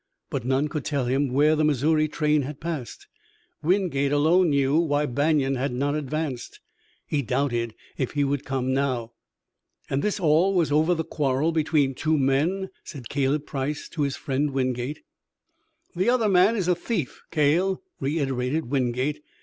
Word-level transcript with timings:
But 0.31 0.43
none 0.45 0.67
could 0.67 0.83
tell 0.83 1.05
him 1.05 1.27
where 1.31 1.55
the 1.55 1.63
Missouri 1.63 2.07
train 2.07 2.41
had 2.41 2.59
paused. 2.59 3.05
Wingate 3.61 4.11
alone 4.11 4.49
knew 4.49 4.77
why 4.79 5.05
Banion 5.05 5.53
had 5.57 5.71
not 5.73 5.93
advanced. 5.93 6.59
He 7.05 7.21
doubted 7.21 7.75
if 7.99 8.13
he 8.13 8.23
would 8.23 8.43
come 8.43 8.73
now. 8.73 9.11
"And 9.91 10.01
this 10.01 10.19
all 10.19 10.55
was 10.55 10.71
over 10.71 10.95
the 10.95 11.03
quarrel 11.03 11.51
between 11.51 11.93
two 11.93 12.17
men," 12.17 12.71
said 12.83 13.09
Caleb 13.09 13.45
Price 13.45 13.87
to 13.89 14.01
his 14.01 14.15
friend 14.15 14.49
Wingate. 14.49 15.03
"The 15.95 16.09
other 16.09 16.27
man 16.29 16.55
is 16.55 16.67
a 16.67 16.73
thief, 16.73 17.21
Cale," 17.29 17.83
reiterated 17.99 18.71
Wingate. 18.71 19.21